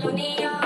[0.00, 0.59] melodía.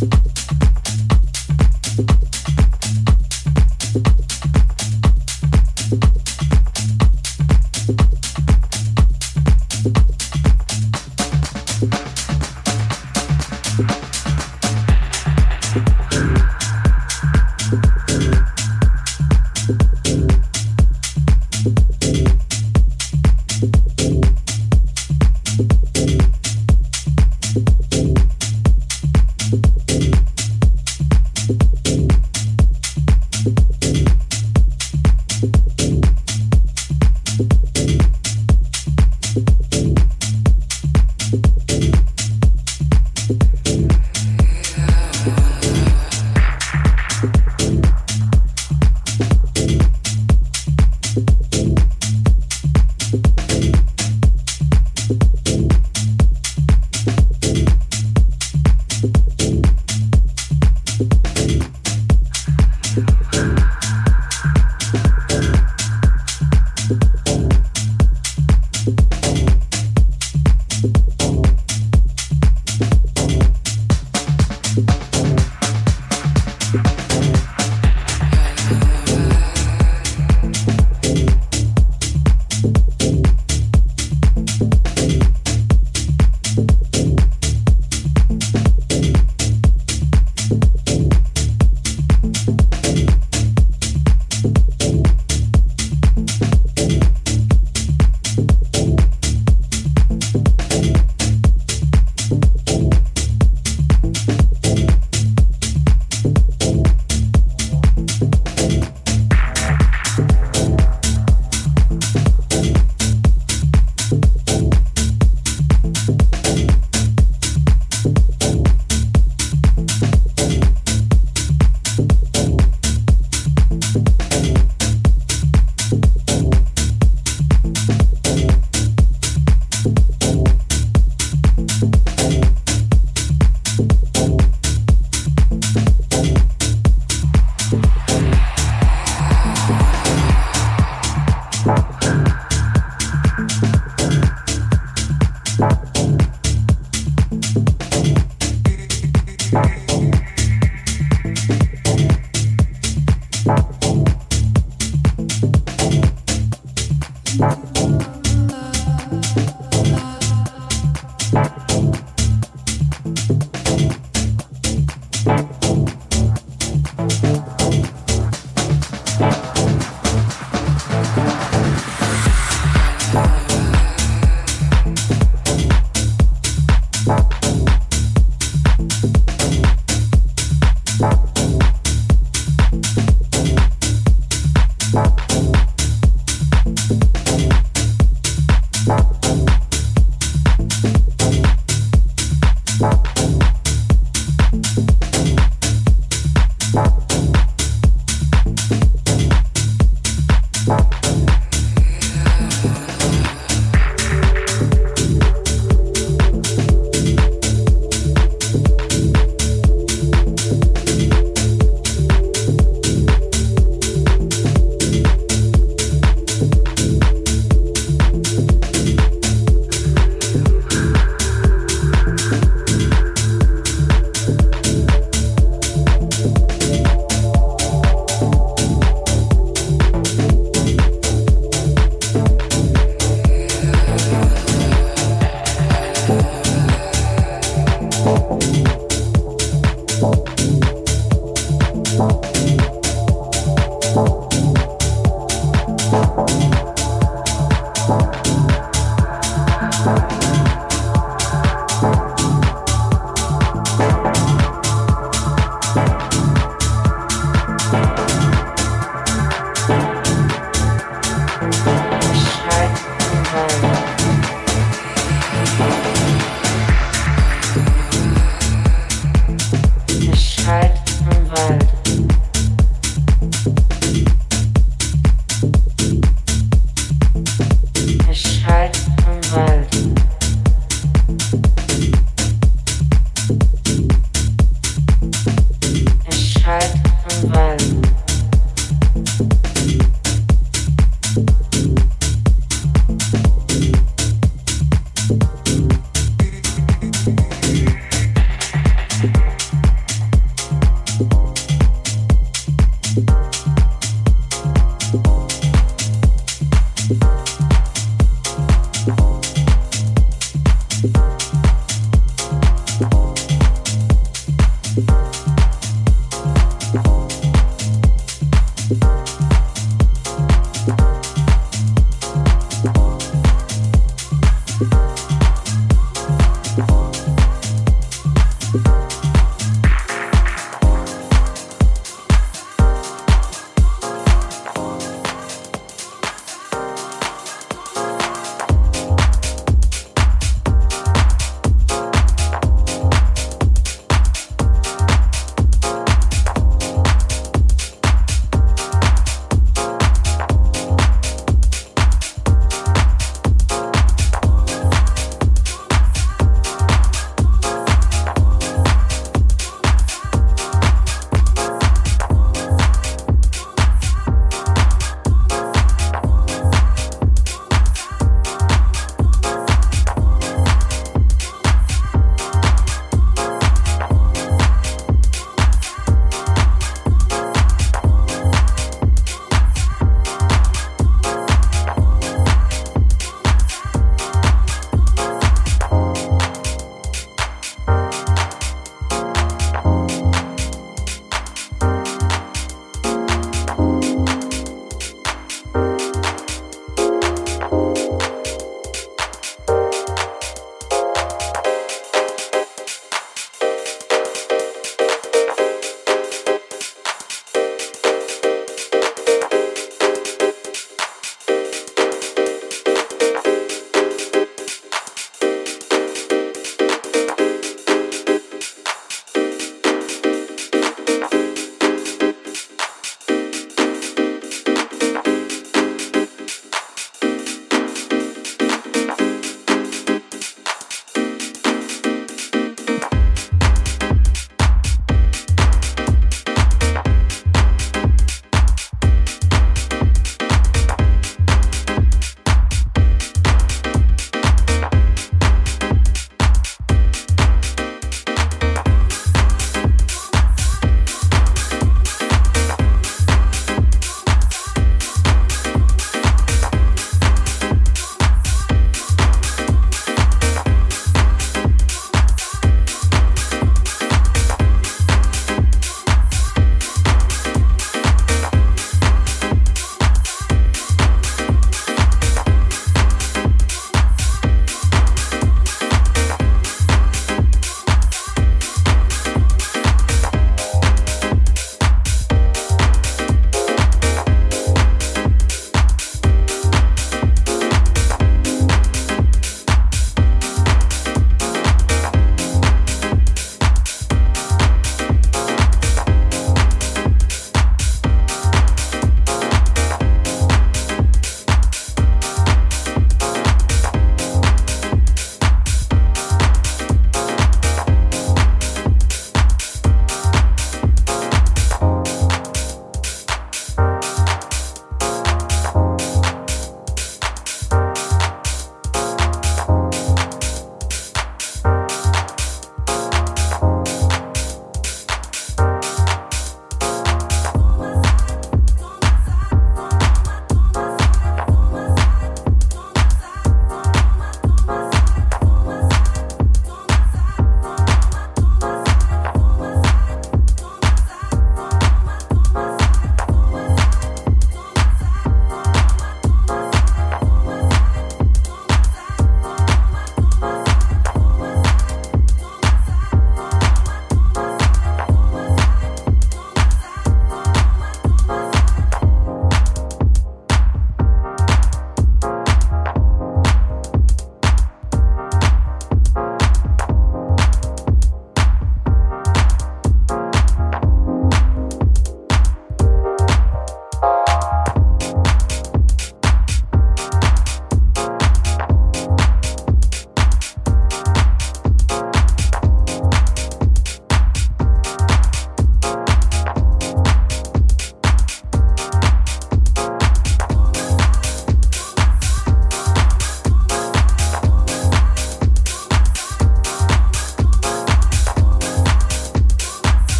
[0.00, 0.27] you